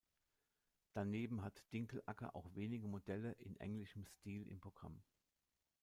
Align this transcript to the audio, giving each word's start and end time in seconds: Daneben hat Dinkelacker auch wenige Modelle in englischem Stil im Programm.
Daneben 0.93 1.43
hat 1.43 1.63
Dinkelacker 1.73 2.35
auch 2.35 2.55
wenige 2.55 2.87
Modelle 2.87 3.33
in 3.33 3.55
englischem 3.57 4.03
Stil 4.07 4.47
im 4.47 4.59
Programm. 4.59 5.03